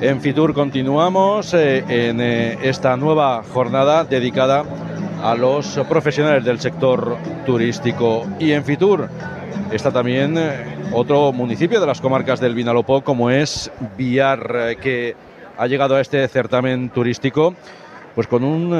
[0.00, 4.62] En Fitur continuamos eh, en eh, esta nueva jornada dedicada
[5.22, 8.26] a los profesionales del sector turístico.
[8.38, 9.08] Y en Fitur
[9.72, 15.16] está también eh, otro municipio de las comarcas del Vinalopó, como es Villar, que
[15.56, 17.54] ha llegado a este certamen turístico
[18.14, 18.74] pues con un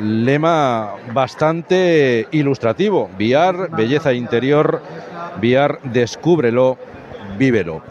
[0.00, 3.10] lema bastante ilustrativo.
[3.16, 4.82] Villar, belleza interior,
[5.40, 6.78] Villar, descúbrelo,
[7.38, 7.82] vívelo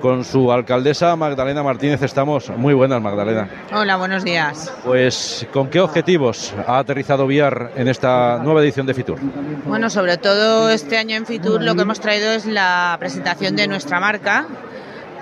[0.00, 2.02] con su alcaldesa Magdalena Martínez.
[2.02, 3.48] Estamos muy buenas, Magdalena.
[3.72, 4.72] Hola, buenos días.
[4.84, 9.18] Pues, ¿con qué objetivos ha aterrizado Viar en esta nueva edición de Fitur?
[9.64, 13.66] Bueno, sobre todo este año en Fitur lo que hemos traído es la presentación de
[13.66, 14.46] nuestra marca,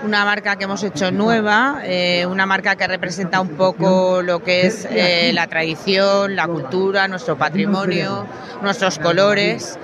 [0.05, 4.67] una marca que hemos hecho nueva, eh, una marca que representa un poco lo que
[4.67, 8.27] es eh, la tradición, la cultura, nuestro patrimonio,
[8.63, 9.79] nuestros colores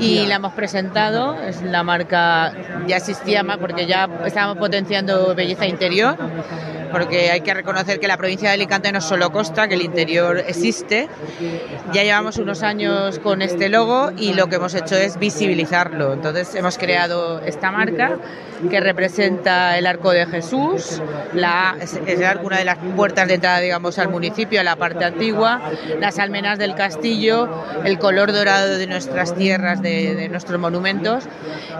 [0.00, 1.40] y la hemos presentado.
[1.40, 2.52] Es la marca,
[2.86, 6.16] ya existía más porque ya estábamos potenciando belleza interior,
[6.96, 9.82] porque hay que reconocer que la provincia de Alicante no es solo costa, que el
[9.82, 11.10] interior existe.
[11.92, 16.14] Ya llevamos unos años con este logo y lo que hemos hecho es visibilizarlo.
[16.14, 18.16] Entonces hemos creado esta marca
[18.70, 21.02] que representa el arco de Jesús,
[21.34, 22.00] la, es,
[22.42, 25.60] una de las puertas de entrada, digamos, al municipio, a la parte antigua,
[26.00, 27.48] las almenas del castillo,
[27.84, 31.24] el color dorado de nuestras tierras, de, nuestros monumentos.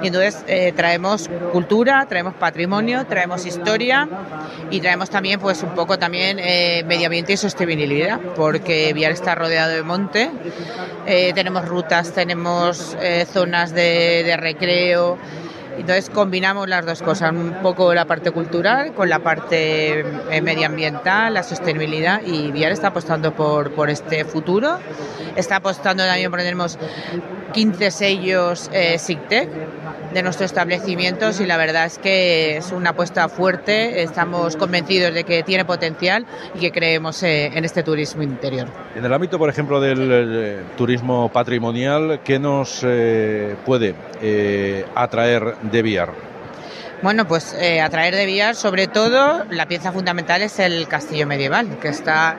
[0.02, 4.08] Y entonces eh, traemos cultura, traemos patrimonio, traemos historia
[4.70, 9.34] y traemos también, pues, un poco también eh, medio ambiente y sostenibilidad, porque Viar está
[9.34, 10.30] rodeado de monte,
[11.06, 12.96] eh, tenemos rutas, tenemos
[13.32, 15.18] zonas de, de recreo.
[15.78, 21.34] Entonces combinamos las dos cosas, un poco la parte cultural con la parte eh, medioambiental,
[21.34, 24.78] la sostenibilidad y Viar está apostando por, por este futuro.
[25.36, 26.78] Está apostando también por tenemos
[27.52, 29.48] 15 sellos eh, SIGTEC
[30.14, 34.02] de nuestros establecimientos y la verdad es que es una apuesta fuerte.
[34.02, 38.68] Estamos convencidos de que tiene potencial y que creemos eh, en este turismo interior.
[38.94, 42.80] En el ámbito, por ejemplo, del turismo patrimonial, ¿qué nos
[43.66, 43.94] puede
[44.94, 46.26] atraer de Villar?
[47.02, 51.78] Bueno, pues eh, atraer de Villar, sobre todo, la pieza fundamental es el castillo medieval,
[51.78, 52.38] que está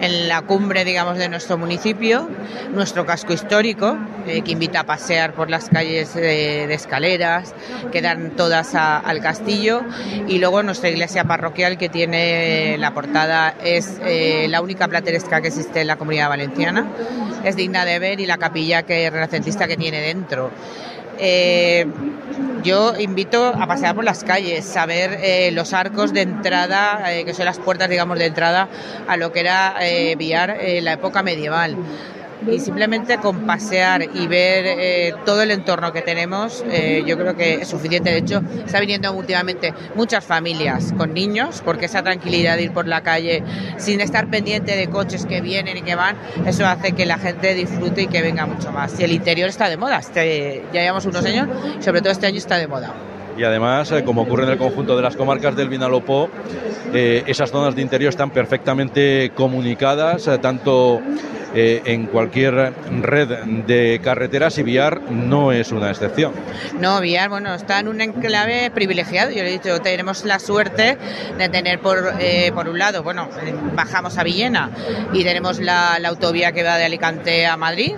[0.00, 2.28] en la cumbre, digamos, de nuestro municipio,
[2.72, 7.54] nuestro casco histórico, eh, que invita a pasear por las calles de, escaleras,
[7.90, 9.82] que dan todas al castillo,
[10.28, 15.48] y luego nuestra iglesia parroquial, que tiene la portada, es eh, la única plateresca que
[15.48, 16.86] existe en la comunidad valenciana,
[17.42, 20.50] es digna de ver, y la capilla que renacentista que tiene dentro.
[21.18, 21.86] Eh,
[22.62, 27.24] yo invito a pasear por las calles, a ver eh, los arcos de entrada, eh,
[27.24, 28.68] que son las puertas, digamos, de entrada
[29.06, 31.76] a lo que era eh, Villar en la época medieval
[32.46, 37.36] y simplemente con pasear y ver eh, todo el entorno que tenemos, eh, yo creo
[37.36, 38.10] que es suficiente.
[38.10, 42.86] De hecho, está viniendo últimamente muchas familias con niños, porque esa tranquilidad de ir por
[42.86, 43.42] la calle
[43.78, 47.54] sin estar pendiente de coches que vienen y que van, eso hace que la gente
[47.54, 48.98] disfrute y que venga mucho más.
[49.00, 51.48] Y el interior está de moda, este, ya llevamos unos años,
[51.80, 52.94] sobre todo este año está de moda.
[53.36, 56.30] Y además, eh, como ocurre en el conjunto de las comarcas del Vinalopó,
[56.92, 61.02] esas zonas de interior están perfectamente comunicadas, tanto
[61.58, 63.28] eh, en cualquier red
[63.66, 66.32] de carreteras y Viar no es una excepción.
[66.78, 69.30] No, Viar, bueno, está en un enclave privilegiado.
[69.30, 70.98] Yo le he dicho, tenemos la suerte
[71.38, 73.30] de tener por, eh, por un lado, bueno,
[73.74, 74.70] bajamos a Villena
[75.14, 77.94] y tenemos la, la autovía que va de Alicante a Madrid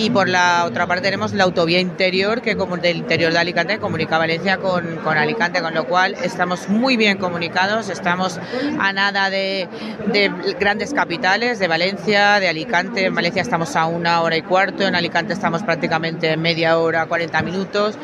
[0.00, 3.78] y por la otra parte tenemos la autovía interior que como del interior de Alicante
[3.78, 8.40] comunica Valencia con, con Alicante, con lo cual estamos muy bien comunicados, estamos
[8.78, 9.68] a nada de,
[10.06, 14.86] de, grandes capitales, de Valencia, de Alicante, en Valencia estamos a una hora y cuarto,
[14.86, 17.98] en Alicante estamos prácticamente media hora, 40 minutos,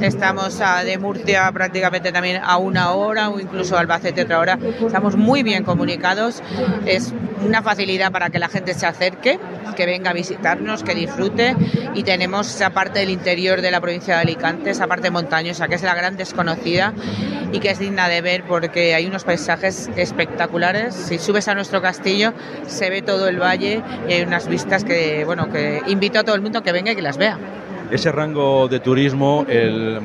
[0.00, 4.56] estamos a, de Murcia prácticamente también a una hora o incluso Albacete otra hora,
[4.86, 6.44] estamos muy bien comunicados,
[6.86, 7.12] es
[7.44, 9.40] una facilidad para que la gente se acerque,
[9.76, 11.56] que venga a visitarnos, que disfrute
[11.94, 15.74] y tenemos esa parte del interior de la provincia de Alicante, esa parte montañosa que
[15.74, 16.92] es la gran desconocida
[17.52, 20.94] y que es digna de ver porque hay unos paisajes espectaculares.
[20.94, 22.32] Si subes a nuestro castillo
[22.66, 26.36] se ve todo el valle y hay unas vistas que, bueno, que invito a todo
[26.36, 27.38] el mundo que venga y que las vea
[27.90, 30.00] ese rango de turismo, el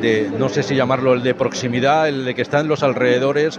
[0.00, 3.58] de, no sé si llamarlo el de proximidad, el de que está en los alrededores,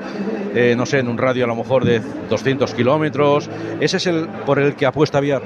[0.56, 3.50] eh, no sé, en un radio a lo mejor de 200 kilómetros,
[3.80, 5.42] ¿ese es el por el que apuesta Viar?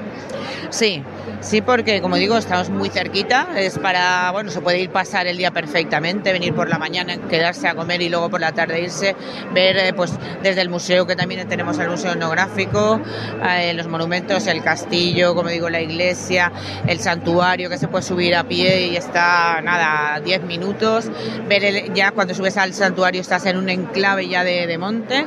[0.70, 1.02] Sí,
[1.40, 5.36] sí, porque como digo, estamos muy cerquita, es para, bueno, se puede ir pasar el
[5.36, 9.16] día perfectamente, venir por la mañana, quedarse a comer y luego por la tarde irse,
[9.52, 10.12] ver eh, pues
[10.42, 13.00] desde el museo que también tenemos el museo etnográfico,
[13.48, 16.52] eh, los monumentos, el castillo, como digo, la iglesia,
[16.86, 21.10] el santuario que se puede subir a pie y está, nada, 10 minutos minutos,
[21.48, 25.26] ver ya cuando subes al santuario estás en un enclave ya de, de monte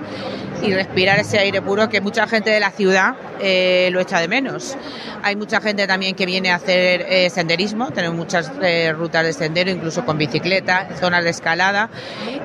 [0.62, 4.28] y respirar ese aire puro que mucha gente de la ciudad eh, lo echa de
[4.28, 4.78] menos.
[5.22, 9.34] Hay mucha gente también que viene a hacer eh, senderismo, tenemos muchas eh, rutas de
[9.34, 11.89] sendero, incluso con bicicleta, zonas de escalada.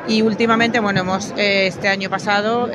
[0.09, 2.71] Y últimamente, bueno, hemos este año pasado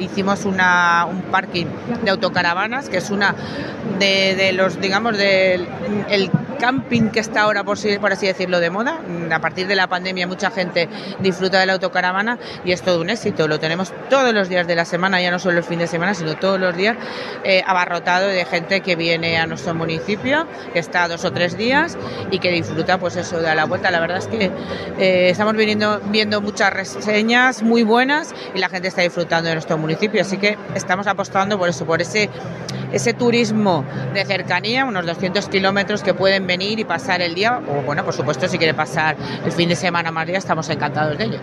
[0.00, 1.66] hicimos una, un parking
[2.02, 3.34] de autocaravanas, que es una
[3.98, 5.66] de, los, digamos, del
[6.08, 6.30] el
[6.60, 9.00] camping que está ahora, por, por así decirlo, de moda.
[9.32, 10.88] A partir de la pandemia mucha gente
[11.20, 13.48] disfruta de la autocaravana y es todo un éxito.
[13.48, 16.14] Lo tenemos todos los días de la semana, ya no solo el fin de semana,
[16.14, 16.96] sino todos los días,
[17.44, 21.96] eh, abarrotado de gente que viene a nuestro municipio, que está dos o tres días
[22.30, 23.90] y que disfruta, pues eso, de la vuelta.
[23.90, 24.50] La verdad es que
[24.98, 29.78] eh, estamos viniendo, viendo muchas reseñas muy buenas y la gente está disfrutando de nuestro
[29.78, 32.28] municipio, así que estamos apostando por eso, por ese
[32.92, 33.84] ese turismo
[34.14, 38.14] de cercanía, unos 200 kilómetros que pueden venir y pasar el día, o bueno, por
[38.14, 41.38] supuesto, si quiere pasar el fin de semana más día, estamos encantados de ello.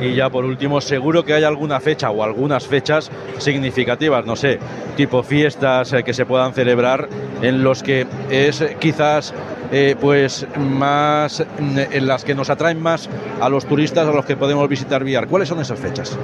[0.00, 4.58] Y ya por último, seguro que hay alguna fecha o algunas fechas significativas, no sé,
[4.96, 7.08] tipo fiestas eh, que se puedan celebrar
[7.40, 9.32] en los que es quizás
[9.70, 13.08] eh, pues más en las que nos atraen más
[13.40, 15.28] a los turistas a los que podemos visitar Viar.
[15.28, 16.18] ¿Cuáles son esas fechas?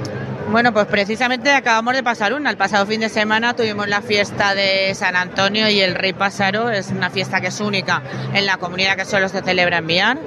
[0.51, 2.49] Bueno, pues precisamente acabamos de pasar una.
[2.49, 6.71] El pasado fin de semana tuvimos la fiesta de San Antonio y el Rey Pásaro.
[6.71, 8.01] Es una fiesta que es única
[8.33, 10.17] en la comunidad que solo se celebra en Viar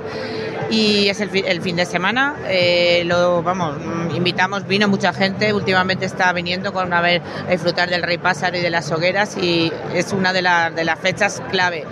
[0.70, 2.36] y es el, fin de semana.
[2.46, 3.76] Eh, lo vamos,
[4.14, 5.52] invitamos, vino mucha gente.
[5.52, 9.36] Últimamente está viniendo con a ver a disfrutar del Rey Pásaro y de las hogueras
[9.36, 10.42] y es una de,
[10.74, 11.84] de las fechas clave.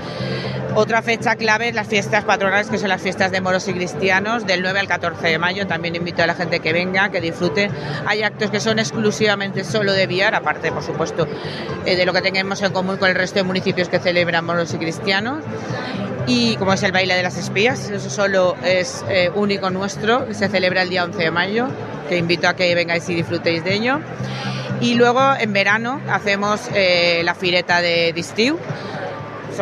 [0.75, 4.47] Otra fecha clave es las fiestas patronales, que son las fiestas de moros y cristianos,
[4.47, 5.67] del 9 al 14 de mayo.
[5.67, 7.71] También invito a la gente que venga, que disfrute.
[8.07, 11.27] Hay actos que son exclusivamente solo de Viar, aparte, por supuesto,
[11.85, 14.73] eh, de lo que tengamos en común con el resto de municipios que celebran moros
[14.73, 15.43] y cristianos.
[16.27, 20.49] Y como es el baile de las espías, eso solo es eh, único nuestro, se
[20.49, 21.67] celebra el día 11 de mayo,
[22.09, 24.01] que invito a que vengáis y disfrutéis de ello.
[24.81, 28.57] Y luego en verano hacemos eh, la fireta de Distiu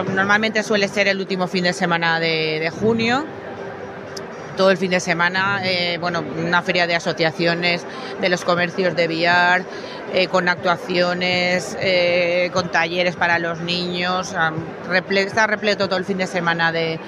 [0.04, 3.24] normalmente suele ser el último fin de semana de, junio.
[4.56, 7.86] Todo el fin de semana, eh, bueno, una feria de asociaciones
[8.20, 9.62] de los comercios de Villar,
[10.12, 14.34] eh, con actuaciones, eh, con talleres para los niños,
[15.10, 16.98] está repleto todo el fin de semana de,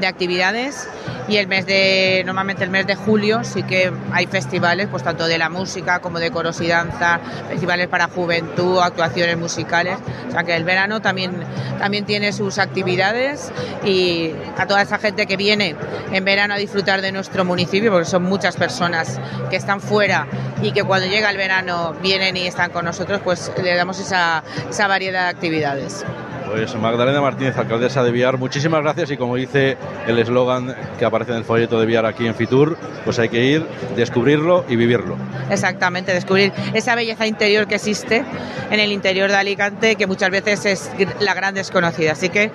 [0.00, 0.88] de actividades
[1.28, 5.26] y el mes de, normalmente el mes de julio sí que hay festivales, pues tanto
[5.26, 9.98] de la música como de coros y danza, festivales para juventud, actuaciones musicales,
[10.28, 11.36] o sea que el verano también,
[11.78, 13.52] también tiene sus actividades
[13.84, 15.76] y a toda esa gente que viene
[16.12, 20.26] en verano a disfrutar de nuestro municipio, porque son muchas personas que están fuera
[20.62, 24.42] y que cuando llega el verano vienen y están con nosotros, pues le damos esa,
[24.70, 26.04] esa variedad de actividades.
[26.50, 31.32] Pues Magdalena Martínez, alcaldesa de Viar, muchísimas gracias y como dice el eslogan que aparece
[31.32, 33.66] en el folleto de Viar aquí en Fitur, pues hay que ir,
[33.96, 35.16] descubrirlo y vivirlo.
[35.50, 38.24] Exactamente, descubrir esa belleza interior que existe
[38.70, 40.90] en el interior de Alicante, que muchas veces es
[41.20, 42.12] la gran desconocida.
[42.12, 42.50] Así que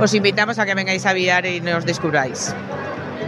[0.00, 2.54] os invitamos a que vengáis a Viar y nos descubráis.